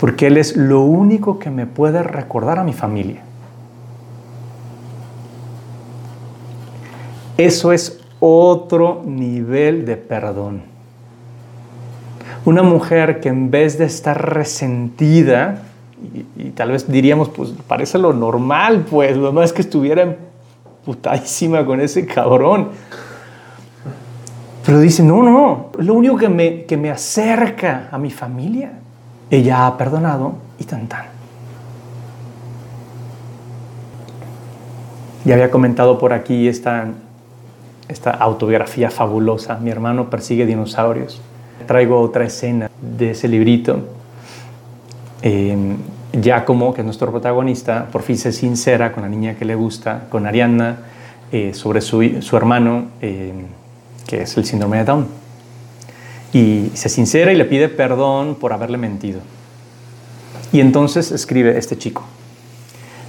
Porque 0.00 0.28
él 0.28 0.38
es 0.38 0.56
lo 0.56 0.80
único 0.80 1.38
que 1.38 1.50
me 1.50 1.66
puede 1.66 2.02
recordar 2.02 2.58
a 2.58 2.64
mi 2.64 2.72
familia. 2.72 3.22
Eso 7.36 7.72
es 7.72 8.00
otro 8.18 9.02
nivel 9.04 9.84
de 9.84 9.96
perdón. 9.96 10.62
Una 12.44 12.62
mujer 12.62 13.20
que 13.20 13.28
en 13.28 13.50
vez 13.50 13.78
de 13.78 13.84
estar 13.84 14.34
resentida, 14.34 15.62
y, 16.36 16.50
tal 16.50 16.70
vez 16.70 16.90
diríamos, 16.90 17.28
pues 17.28 17.52
parece 17.66 17.98
lo 17.98 18.14
normal, 18.14 18.86
pues, 18.90 19.16
no 19.16 19.42
es 19.42 19.52
que 19.52 19.60
estuviera 19.60 20.16
putadísima 20.84 21.64
con 21.64 21.80
ese 21.80 22.06
cabrón. 22.06 22.70
Pero 24.64 24.80
dice, 24.80 25.02
no, 25.02 25.22
no, 25.22 25.70
lo 25.78 25.94
único 25.94 26.16
que 26.16 26.28
me, 26.28 26.64
que 26.64 26.76
me 26.76 26.90
acerca 26.90 27.88
a 27.90 27.98
mi 27.98 28.10
familia. 28.10 28.72
Ella 29.30 29.66
ha 29.66 29.78
perdonado 29.78 30.34
y 30.58 30.64
tan 30.64 30.88
tan. 30.88 31.06
Ya 35.24 35.34
había 35.34 35.50
comentado 35.50 35.98
por 35.98 36.12
aquí 36.12 36.48
esta, 36.48 36.88
esta 37.88 38.10
autobiografía 38.10 38.90
fabulosa, 38.90 39.58
Mi 39.60 39.70
hermano 39.70 40.10
persigue 40.10 40.46
dinosaurios. 40.46 41.20
Traigo 41.66 42.00
otra 42.00 42.24
escena 42.24 42.70
de 42.80 43.10
ese 43.10 43.28
librito 43.28 43.84
eh, 45.22 45.76
Giacomo, 46.12 46.74
que 46.74 46.80
es 46.80 46.84
nuestro 46.84 47.10
protagonista, 47.10 47.86
por 47.92 48.02
fin 48.02 48.16
se 48.16 48.32
sincera 48.32 48.92
con 48.92 49.02
la 49.02 49.08
niña 49.08 49.34
que 49.34 49.44
le 49.44 49.54
gusta, 49.54 50.06
con 50.08 50.26
Arianna, 50.26 50.78
eh, 51.30 51.54
sobre 51.54 51.80
su, 51.80 52.02
hermano, 52.36 52.86
eh, 53.00 53.32
que 54.06 54.22
es 54.22 54.36
el 54.36 54.44
síndrome 54.44 54.78
de 54.78 54.84
Down. 54.84 55.19
Y 56.32 56.70
se 56.74 56.88
sincera 56.88 57.32
y 57.32 57.36
le 57.36 57.44
pide 57.44 57.68
perdón 57.68 58.36
por 58.36 58.52
haberle 58.52 58.78
mentido. 58.78 59.20
Y 60.52 60.60
entonces 60.60 61.12
escribe 61.12 61.56
este 61.58 61.78
chico, 61.78 62.04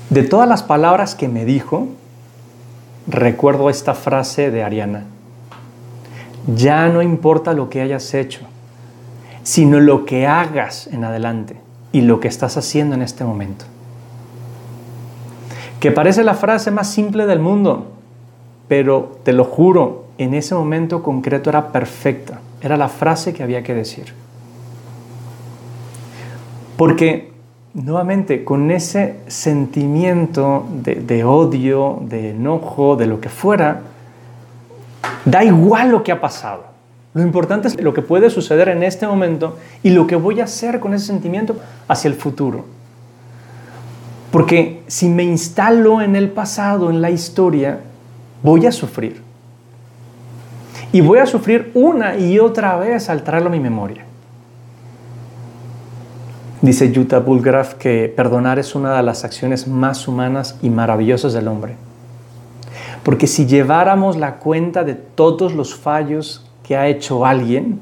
de 0.10 0.24
todas 0.24 0.48
las 0.48 0.62
palabras 0.62 1.16
que 1.16 1.28
me 1.28 1.46
dijo, 1.46 1.88
recuerdo 3.08 3.70
esta 3.70 3.94
frase 3.94 4.52
de 4.52 4.64
Ariana, 4.64 5.06
ya 6.56 6.88
no 6.90 7.02
importa 7.02 7.54
lo 7.54 7.70
que 7.70 7.82
hayas 7.82 8.14
hecho, 8.14 8.42
sino 9.44 9.80
lo 9.80 10.06
que 10.06 10.28
hagas 10.28 10.88
en 10.88 11.04
adelante 11.04 11.56
y 11.92 12.02
lo 12.02 12.20
que 12.20 12.28
estás 12.28 12.58
haciendo 12.58 12.96
en 12.96 13.02
este 13.02 13.24
momento. 13.24 13.66
Que 15.80 15.92
parece 15.92 16.24
la 16.24 16.36
frase 16.36 16.70
más 16.70 16.92
simple 16.92 17.26
del 17.26 17.40
mundo, 17.40 17.92
pero 18.68 19.20
te 19.24 19.34
lo 19.34 19.46
juro, 19.46 20.06
en 20.18 20.36
ese 20.36 20.54
momento 20.54 21.02
concreto 21.02 21.50
era 21.50 21.72
perfecta. 21.72 22.40
Era 22.62 22.78
la 22.78 22.90
frase 22.90 23.34
que 23.34 23.44
había 23.44 23.64
que 23.64 23.74
decir. 23.74 24.14
Porque, 26.78 27.32
nuevamente, 27.74 28.44
con 28.44 28.72
ese 28.72 29.18
sentimiento 29.28 30.66
de, 30.72 30.96
de 30.96 31.24
odio, 31.24 32.00
de 32.02 32.32
enojo, 32.32 32.96
de 32.96 33.08
lo 33.08 33.20
que 33.20 33.30
fuera, 33.30 33.82
da 35.26 35.44
igual 35.44 35.92
lo 35.92 36.04
que 36.04 36.12
ha 36.12 36.22
pasado. 36.22 36.72
Lo 37.14 37.24
importante 37.24 37.68
es 37.68 37.82
lo 37.82 37.94
que 37.94 38.02
puede 38.02 38.30
suceder 38.30 38.70
en 38.70 38.84
este 38.84 39.06
momento 39.06 39.58
y 39.84 39.90
lo 39.90 40.08
que 40.08 40.16
voy 40.16 40.40
a 40.40 40.46
hacer 40.46 40.80
con 40.80 40.94
ese 40.94 41.08
sentimiento 41.08 41.58
hacia 41.88 42.08
el 42.08 42.16
futuro. 42.16 42.66
Porque 44.32 44.82
si 44.88 45.10
me 45.10 45.24
instalo 45.24 46.02
en 46.02 46.16
el 46.16 46.30
pasado, 46.30 46.90
en 46.90 47.02
la 47.02 47.12
historia, 47.12 47.82
voy 48.42 48.66
a 48.66 48.72
sufrir. 48.72 49.22
Y 50.94 51.02
voy 51.02 51.20
a 51.20 51.26
sufrir 51.26 51.72
una 51.74 52.18
y 52.18 52.40
otra 52.40 52.76
vez 52.78 53.10
al 53.10 53.24
traerlo 53.24 53.50
a 53.50 53.52
mi 53.52 53.60
memoria. 53.60 54.06
Dice 56.62 56.92
Jutta 56.94 57.20
Bulgraf 57.20 57.76
que 57.76 58.14
perdonar 58.16 58.60
es 58.60 58.76
una 58.76 58.96
de 58.96 59.04
las 59.04 59.24
acciones 59.24 59.68
más 59.68 60.08
humanas 60.08 60.60
y 60.62 60.70
maravillosas 60.70 61.34
del 61.34 61.48
hombre. 61.48 61.76
Porque 63.04 63.26
si 63.26 63.48
lleváramos 63.48 64.16
la 64.16 64.36
cuenta 64.36 64.84
de 64.84 64.94
todos 64.94 65.56
los 65.56 65.74
fallos 65.74 66.46
que 66.64 66.78
ha 66.78 66.88
hecho 66.88 67.26
alguien, 67.26 67.80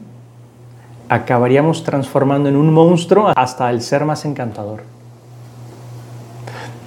acabaríamos 1.10 1.84
transformando 1.84 2.48
en 2.48 2.56
un 2.56 2.72
monstruo 2.72 3.34
hasta 3.36 3.70
el 3.70 3.82
ser 3.82 4.06
más 4.06 4.24
encantador. 4.24 4.84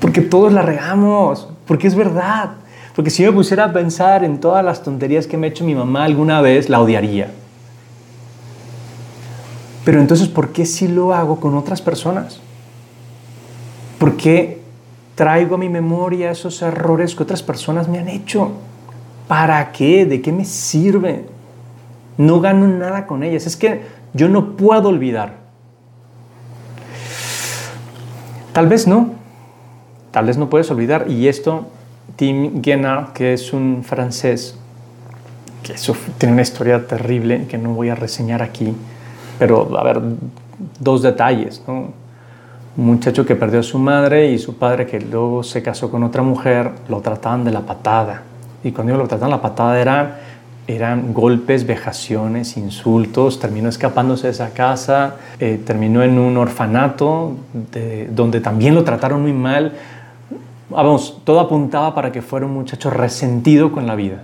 Porque 0.00 0.22
todos 0.22 0.52
la 0.52 0.62
regamos, 0.62 1.48
porque 1.66 1.88
es 1.88 1.94
verdad. 1.94 2.52
Porque 2.94 3.10
si 3.10 3.22
me 3.22 3.32
pusiera 3.32 3.64
a 3.64 3.72
pensar 3.72 4.22
en 4.22 4.38
todas 4.38 4.64
las 4.64 4.82
tonterías 4.82 5.26
que 5.26 5.36
me 5.36 5.46
ha 5.46 5.50
hecho 5.50 5.64
mi 5.64 5.74
mamá 5.74 6.04
alguna 6.04 6.40
vez, 6.40 6.68
la 6.68 6.80
odiaría. 6.80 7.30
Pero 9.84 10.00
entonces, 10.00 10.28
¿por 10.28 10.52
qué 10.52 10.66
si 10.66 10.88
lo 10.88 11.14
hago 11.14 11.40
con 11.40 11.56
otras 11.56 11.80
personas? 11.80 12.40
¿Por 13.98 14.16
qué 14.16 14.60
traigo 15.14 15.54
a 15.54 15.58
mi 15.58 15.68
memoria 15.68 16.30
esos 16.30 16.60
errores 16.62 17.14
que 17.14 17.22
otras 17.22 17.42
personas 17.42 17.88
me 17.88 17.98
han 17.98 18.08
hecho? 18.08 18.52
¿Para 19.26 19.72
qué? 19.72 20.04
¿De 20.04 20.20
qué 20.20 20.30
me 20.30 20.44
sirve? 20.44 21.24
No 22.18 22.40
gano 22.40 22.68
nada 22.68 23.06
con 23.06 23.22
ellas. 23.22 23.46
Es 23.46 23.56
que 23.56 23.82
yo 24.12 24.28
no 24.28 24.56
puedo 24.56 24.88
olvidar. 24.88 25.36
Tal 28.52 28.68
vez 28.68 28.86
no. 28.86 29.10
Tal 30.10 30.26
vez 30.26 30.36
no 30.36 30.50
puedes 30.50 30.70
olvidar. 30.70 31.10
Y 31.10 31.28
esto 31.28 31.66
Tim 32.16 32.60
Guénard, 32.60 33.12
que 33.12 33.32
es 33.32 33.52
un 33.52 33.82
francés, 33.84 34.56
que 35.62 35.74
tiene 36.18 36.32
una 36.32 36.42
historia 36.42 36.86
terrible 36.86 37.46
que 37.46 37.58
no 37.58 37.74
voy 37.74 37.88
a 37.88 37.94
reseñar 37.94 38.42
aquí, 38.42 38.74
pero 39.38 39.76
a 39.78 39.84
ver, 39.84 40.00
dos 40.78 41.02
detalles. 41.02 41.62
Un 41.66 41.92
muchacho 42.76 43.24
que 43.24 43.36
perdió 43.36 43.60
a 43.60 43.62
su 43.62 43.78
madre 43.78 44.30
y 44.30 44.38
su 44.38 44.56
padre 44.56 44.86
que 44.86 45.00
luego 45.00 45.42
se 45.42 45.62
casó 45.62 45.90
con 45.90 46.02
otra 46.02 46.22
mujer, 46.22 46.70
lo 46.88 47.00
trataban 47.00 47.44
de 47.44 47.52
la 47.52 47.60
patada. 47.60 48.22
Y 48.64 48.72
cuando 48.72 48.96
lo 48.96 49.06
trataban 49.06 49.30
de 49.30 49.36
la 49.36 49.42
patada 49.42 49.80
eran, 49.80 50.14
eran 50.66 51.12
golpes, 51.12 51.66
vejaciones, 51.66 52.56
insultos. 52.56 53.40
Terminó 53.40 53.68
escapándose 53.68 54.28
de 54.28 54.32
esa 54.32 54.50
casa, 54.50 55.16
eh, 55.40 55.60
terminó 55.64 56.02
en 56.02 56.18
un 56.18 56.36
orfanato 56.36 57.36
donde 58.10 58.40
también 58.40 58.74
lo 58.74 58.84
trataron 58.84 59.22
muy 59.22 59.32
mal. 59.32 59.72
Vamos, 60.72 61.20
todo 61.24 61.40
apuntaba 61.40 61.94
para 61.94 62.10
que 62.12 62.22
fuera 62.22 62.46
un 62.46 62.54
muchacho 62.54 62.90
resentido 62.90 63.72
con 63.72 63.86
la 63.86 63.94
vida. 63.94 64.22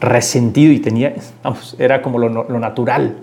Resentido 0.00 0.72
y 0.72 0.80
tenía, 0.80 1.14
vamos, 1.42 1.76
era 1.78 2.00
como 2.02 2.18
lo, 2.18 2.58
natural. 2.58 3.16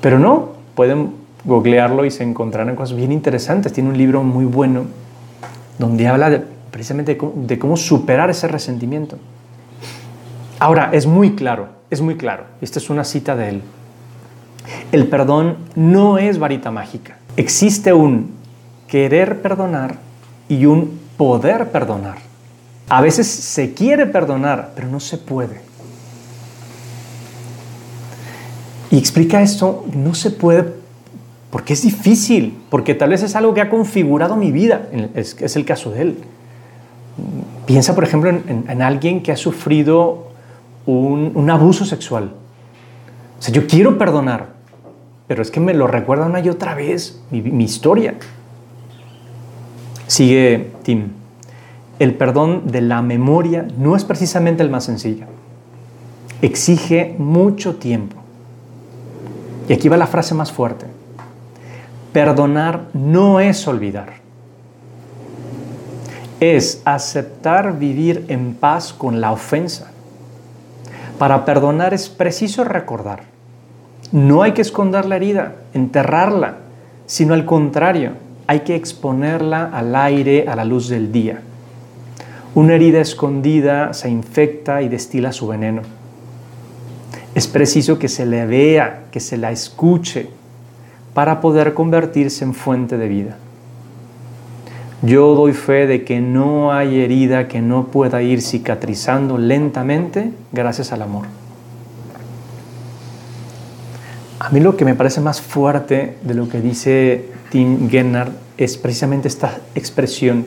Pero 0.00 0.18
no, 0.18 0.50
pueden 0.74 1.12
googlearlo 1.44 2.04
y 2.04 2.10
se 2.10 2.22
encontrarán 2.22 2.76
cosas 2.76 2.96
bien 2.96 3.12
interesantes. 3.12 3.72
Tiene 3.72 3.88
un 3.88 3.98
libro 3.98 4.22
muy 4.22 4.44
bueno 4.44 4.84
donde 5.78 6.06
habla 6.06 6.42
precisamente 6.70 7.18
de 7.34 7.58
cómo, 7.58 7.76
superar 7.76 8.28
ese 8.30 8.48
resentimiento. 8.48 9.18
Ahora, 10.58 10.90
es 10.92 11.06
muy 11.06 11.34
claro, 11.34 11.68
es 11.88 12.02
muy 12.02 12.16
claro. 12.16 12.44
Esta 12.60 12.78
es 12.78 12.90
una 12.90 13.04
cita 13.04 13.34
de 13.34 13.48
él. 13.48 13.62
El 14.92 15.06
perdón 15.06 15.56
no 15.74 16.18
es 16.18 16.38
varita 16.38 16.70
mágica. 16.70 17.16
Existe 17.36 17.92
un 17.94 18.34
querer 18.86 19.40
perdonar 19.40 20.09
y 20.50 20.66
un 20.66 21.00
poder 21.16 21.70
perdonar. 21.70 22.18
A 22.90 23.00
veces 23.00 23.26
se 23.28 23.72
quiere 23.72 24.04
perdonar, 24.04 24.72
pero 24.74 24.88
no 24.88 25.00
se 25.00 25.16
puede. 25.16 25.60
Y 28.90 28.98
explica 28.98 29.40
esto, 29.40 29.86
no 29.94 30.14
se 30.14 30.32
puede 30.32 30.80
porque 31.50 31.72
es 31.72 31.82
difícil, 31.82 32.56
porque 32.68 32.94
tal 32.94 33.10
vez 33.10 33.22
es 33.22 33.34
algo 33.34 33.54
que 33.54 33.60
ha 33.60 33.70
configurado 33.70 34.36
mi 34.36 34.52
vida, 34.52 34.88
es, 35.14 35.56
el 35.56 35.64
caso 35.64 35.90
de 35.90 36.02
él. 36.02 36.18
Piensa, 37.66 37.94
por 37.94 38.04
ejemplo, 38.04 38.30
en, 38.30 38.82
alguien 38.82 39.22
que 39.22 39.32
ha 39.32 39.36
sufrido 39.36 40.28
un, 40.86 41.50
abuso 41.50 41.84
sexual. 41.84 42.32
O 43.38 43.42
sea, 43.42 43.52
yo 43.52 43.66
quiero 43.66 43.98
perdonar, 43.98 44.48
pero 45.26 45.42
es 45.42 45.50
que 45.50 45.58
me 45.60 45.74
lo 45.74 45.88
recuerda 45.88 46.26
una 46.26 46.40
y 46.40 46.48
otra 46.48 46.74
vez 46.74 47.20
mi 47.30 47.64
historia. 47.64 48.14
Sigue 50.10 50.72
Tim. 50.82 51.10
El 52.00 52.16
perdón 52.16 52.62
de 52.72 52.80
la 52.80 53.00
memoria 53.00 53.68
no 53.78 53.94
es 53.94 54.04
precisamente 54.04 54.60
el 54.60 54.68
más 54.68 54.82
sencillo. 54.82 55.26
Exige 56.42 57.14
mucho 57.16 57.76
tiempo 57.76 58.16
y 59.68 59.72
aquí 59.72 59.88
va 59.88 59.96
la 59.96 60.08
frase 60.08 60.34
más 60.34 60.50
fuerte. 60.50 60.86
Perdonar 62.12 62.88
no 62.92 63.38
es 63.38 63.68
olvidar. 63.68 64.14
Es 66.40 66.82
aceptar 66.84 67.78
vivir 67.78 68.24
en 68.26 68.54
paz 68.54 68.92
con 68.92 69.20
la 69.20 69.30
ofensa. 69.30 69.92
Para 71.20 71.44
perdonar 71.44 71.94
es 71.94 72.08
preciso 72.08 72.64
recordar. 72.64 73.22
No 74.10 74.42
hay 74.42 74.54
que 74.54 74.62
esconder 74.62 75.04
la 75.04 75.14
herida, 75.14 75.54
enterrarla, 75.72 76.56
sino 77.06 77.32
al 77.32 77.44
contrario, 77.44 78.14
hay 78.50 78.62
que 78.62 78.74
exponerla 78.74 79.70
al 79.72 79.94
aire, 79.94 80.46
a 80.48 80.56
la 80.56 80.64
luz 80.64 80.88
del 80.88 81.12
día. 81.12 81.40
Una 82.56 82.74
herida 82.74 83.00
escondida 83.00 83.94
se 83.94 84.10
infecta 84.10 84.82
y 84.82 84.88
destila 84.88 85.30
su 85.30 85.46
veneno. 85.46 85.82
Es 87.36 87.46
preciso 87.46 88.00
que 88.00 88.08
se 88.08 88.26
le 88.26 88.46
vea, 88.46 89.04
que 89.12 89.20
se 89.20 89.36
la 89.36 89.52
escuche, 89.52 90.30
para 91.14 91.40
poder 91.40 91.74
convertirse 91.74 92.42
en 92.42 92.52
fuente 92.52 92.98
de 92.98 93.06
vida. 93.06 93.36
Yo 95.02 95.36
doy 95.36 95.52
fe 95.52 95.86
de 95.86 96.02
que 96.02 96.20
no 96.20 96.72
hay 96.72 97.02
herida 97.02 97.46
que 97.46 97.62
no 97.62 97.86
pueda 97.86 98.20
ir 98.20 98.42
cicatrizando 98.42 99.38
lentamente 99.38 100.32
gracias 100.50 100.90
al 100.90 101.02
amor. 101.02 101.26
A 104.40 104.50
mí 104.50 104.58
lo 104.58 104.76
que 104.76 104.84
me 104.84 104.96
parece 104.96 105.20
más 105.20 105.40
fuerte 105.40 106.16
de 106.22 106.34
lo 106.34 106.48
que 106.48 106.60
dice 106.60 107.38
Tim 107.50 107.90
Gennard 107.90 108.32
es 108.56 108.76
precisamente 108.76 109.28
esta 109.28 109.58
expresión. 109.74 110.46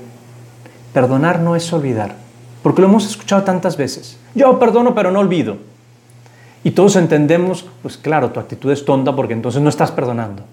Perdonar 0.94 1.40
no 1.40 1.56
es 1.56 1.72
olvidar, 1.74 2.16
porque 2.62 2.82
lo 2.82 2.88
hemos 2.88 3.06
escuchado 3.06 3.44
tantas 3.44 3.78
veces. 3.78 4.18
Yo 4.36 4.58
perdono 4.60 4.96
pero 4.96 5.12
no 5.12 5.20
olvido. 5.20 5.58
Y 6.64 6.72
todos 6.72 6.96
entendemos, 6.96 7.66
pues 7.82 7.98
claro, 7.98 8.32
tu 8.32 8.40
actitud 8.40 8.72
es 8.72 8.86
tonta 8.86 9.16
porque 9.16 9.34
entonces 9.34 9.62
no 9.62 9.70
estás 9.70 9.92
perdonando. 9.92 10.44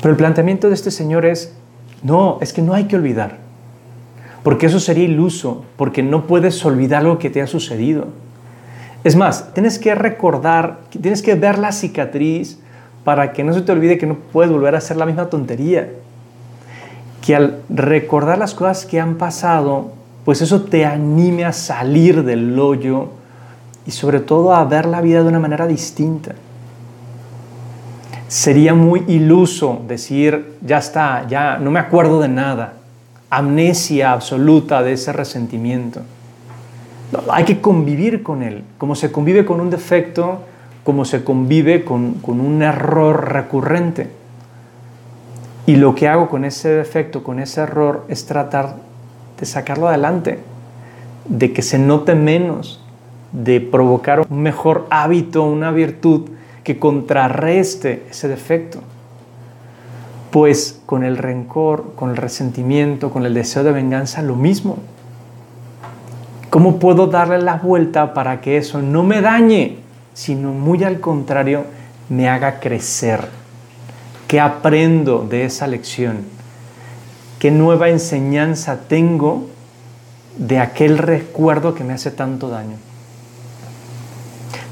Pero 0.00 0.10
el 0.10 0.16
planteamiento 0.16 0.68
de 0.68 0.74
este 0.74 0.92
Señor 0.92 1.26
es, 1.26 1.54
no, 2.04 2.38
es 2.40 2.52
que 2.52 2.62
no 2.62 2.72
hay 2.72 2.84
que 2.84 2.94
olvidar. 2.94 3.38
Porque 4.44 4.66
eso 4.66 4.78
sería 4.78 5.04
iluso, 5.04 5.64
porque 5.76 6.04
no 6.04 6.28
puedes 6.28 6.64
olvidar 6.64 7.02
lo 7.02 7.18
que 7.18 7.30
te 7.30 7.42
ha 7.42 7.48
sucedido. 7.48 8.06
Es 9.02 9.16
más, 9.16 9.52
tienes 9.54 9.80
que 9.80 9.94
recordar, 9.96 10.80
tienes 10.90 11.22
que 11.22 11.34
ver 11.34 11.58
la 11.58 11.72
cicatriz 11.72 12.60
para 13.04 13.32
que 13.32 13.44
no 13.44 13.52
se 13.54 13.62
te 13.62 13.72
olvide 13.72 13.98
que 13.98 14.06
no 14.06 14.14
puedes 14.14 14.50
volver 14.52 14.74
a 14.74 14.78
hacer 14.78 14.96
la 14.96 15.06
misma 15.06 15.26
tontería. 15.26 15.90
Que 17.24 17.36
al 17.36 17.62
recordar 17.68 18.38
las 18.38 18.54
cosas 18.54 18.86
que 18.86 19.00
han 19.00 19.16
pasado, 19.16 19.92
pues 20.24 20.42
eso 20.42 20.62
te 20.62 20.84
anime 20.84 21.44
a 21.44 21.52
salir 21.52 22.24
del 22.24 22.58
hoyo 22.58 23.08
y 23.86 23.90
sobre 23.90 24.20
todo 24.20 24.54
a 24.54 24.64
ver 24.64 24.86
la 24.86 25.00
vida 25.00 25.22
de 25.22 25.28
una 25.28 25.38
manera 25.38 25.66
distinta. 25.66 26.34
Sería 28.28 28.74
muy 28.74 29.04
iluso 29.08 29.80
decir, 29.88 30.56
ya 30.60 30.76
está, 30.76 31.26
ya 31.26 31.56
no 31.56 31.70
me 31.70 31.80
acuerdo 31.80 32.20
de 32.20 32.28
nada, 32.28 32.74
amnesia 33.30 34.12
absoluta 34.12 34.82
de 34.82 34.92
ese 34.92 35.14
resentimiento. 35.14 36.02
hay 37.30 37.44
que 37.44 37.62
convivir 37.62 38.22
con 38.22 38.42
él, 38.42 38.64
como 38.76 38.94
se 38.94 39.10
convive 39.10 39.46
con 39.46 39.60
un 39.60 39.70
defecto, 39.70 40.40
como 40.84 41.04
se 41.04 41.24
convive 41.24 41.84
con, 41.84 42.14
con 42.14 42.40
un 42.40 42.62
error 42.62 43.32
recurrente. 43.32 44.08
Y 45.66 45.76
lo 45.76 45.94
que 45.94 46.08
hago 46.08 46.28
con 46.28 46.44
ese 46.44 46.70
defecto, 46.70 47.22
con 47.22 47.38
ese 47.40 47.60
error, 47.60 48.04
es 48.08 48.24
tratar 48.24 48.76
de 49.38 49.46
sacarlo 49.46 49.88
adelante, 49.88 50.38
de 51.26 51.52
que 51.52 51.62
se 51.62 51.78
note 51.78 52.14
menos, 52.14 52.80
de 53.32 53.60
provocar 53.60 54.26
un 54.28 54.42
mejor 54.42 54.86
hábito, 54.90 55.44
una 55.44 55.70
virtud 55.70 56.30
que 56.64 56.78
contrarreste 56.78 58.04
ese 58.10 58.28
defecto. 58.28 58.80
Pues 60.30 60.80
con 60.86 61.04
el 61.04 61.16
rencor, 61.16 61.92
con 61.94 62.10
el 62.10 62.16
resentimiento, 62.16 63.10
con 63.10 63.24
el 63.26 63.34
deseo 63.34 63.64
de 63.64 63.72
venganza, 63.72 64.22
lo 64.22 64.36
mismo. 64.36 64.78
¿Cómo 66.50 66.78
puedo 66.78 67.06
darle 67.06 67.40
la 67.42 67.56
vuelta 67.56 68.14
para 68.14 68.40
que 68.40 68.56
eso 68.56 68.80
no 68.80 69.02
me 69.02 69.20
dañe, 69.20 69.78
sino 70.18 70.52
muy 70.52 70.82
al 70.82 70.98
contrario, 70.98 71.64
me 72.08 72.28
haga 72.28 72.58
crecer? 72.58 73.28
¿Qué 74.26 74.40
aprendo 74.40 75.20
de 75.20 75.44
esa 75.44 75.68
lección? 75.68 76.24
¿Qué 77.38 77.52
nueva 77.52 77.88
enseñanza 77.88 78.80
tengo 78.88 79.46
de 80.36 80.58
aquel 80.58 80.98
recuerdo 80.98 81.72
que 81.76 81.84
me 81.84 81.92
hace 81.92 82.10
tanto 82.10 82.48
daño? 82.48 82.78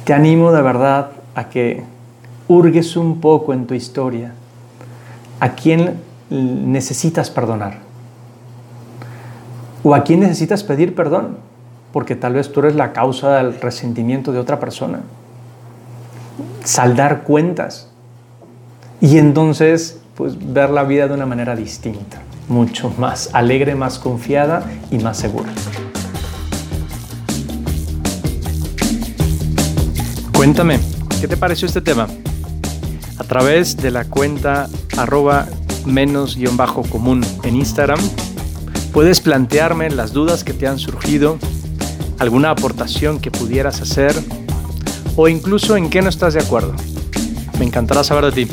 Te 0.02 0.14
animo 0.14 0.50
de 0.50 0.62
verdad 0.62 1.12
a 1.36 1.48
que 1.48 1.84
hurgues 2.48 2.96
un 2.96 3.20
poco 3.20 3.52
en 3.52 3.68
tu 3.68 3.74
historia. 3.74 4.32
¿A 5.38 5.50
quién 5.50 6.00
necesitas 6.28 7.30
perdonar? 7.30 7.78
¿O 9.84 9.94
a 9.94 10.02
quién 10.02 10.18
necesitas 10.18 10.64
pedir 10.64 10.96
perdón? 10.96 11.38
Porque 11.92 12.16
tal 12.16 12.34
vez 12.34 12.50
tú 12.50 12.58
eres 12.58 12.74
la 12.74 12.92
causa 12.92 13.36
del 13.36 13.60
resentimiento 13.60 14.32
de 14.32 14.40
otra 14.40 14.58
persona. 14.58 15.02
Saldar 16.64 17.22
cuentas. 17.22 17.90
Y 19.00 19.18
entonces, 19.18 20.00
pues 20.16 20.36
ver 20.52 20.70
la 20.70 20.82
vida 20.84 21.06
de 21.06 21.14
una 21.14 21.26
manera 21.26 21.54
distinta, 21.54 22.22
mucho 22.48 22.92
más 22.98 23.30
alegre, 23.34 23.74
más 23.74 23.98
confiada 23.98 24.64
y 24.90 24.98
más 24.98 25.18
segura. 25.18 25.52
Cuéntame, 30.34 30.80
¿qué 31.20 31.28
te 31.28 31.36
pareció 31.36 31.66
este 31.66 31.80
tema? 31.80 32.08
A 33.18 33.24
través 33.24 33.76
de 33.76 33.90
la 33.90 34.04
cuenta 34.04 34.68
arroba 34.96 35.46
menos 35.84 36.36
guion 36.36 36.56
bajo 36.56 36.82
común 36.82 37.24
en 37.42 37.56
Instagram, 37.56 37.98
puedes 38.92 39.20
plantearme 39.20 39.90
las 39.90 40.12
dudas 40.12 40.44
que 40.44 40.52
te 40.52 40.66
han 40.66 40.78
surgido, 40.78 41.38
alguna 42.18 42.50
aportación 42.50 43.18
que 43.18 43.30
pudieras 43.30 43.80
hacer 43.80 44.14
o 45.16 45.28
incluso 45.28 45.76
en 45.76 45.90
qué 45.90 46.02
no 46.02 46.08
estás 46.08 46.34
de 46.34 46.40
acuerdo. 46.40 46.74
Me 47.58 47.64
encantará 47.64 48.04
saber 48.04 48.32
de 48.32 48.44
ti. 48.44 48.52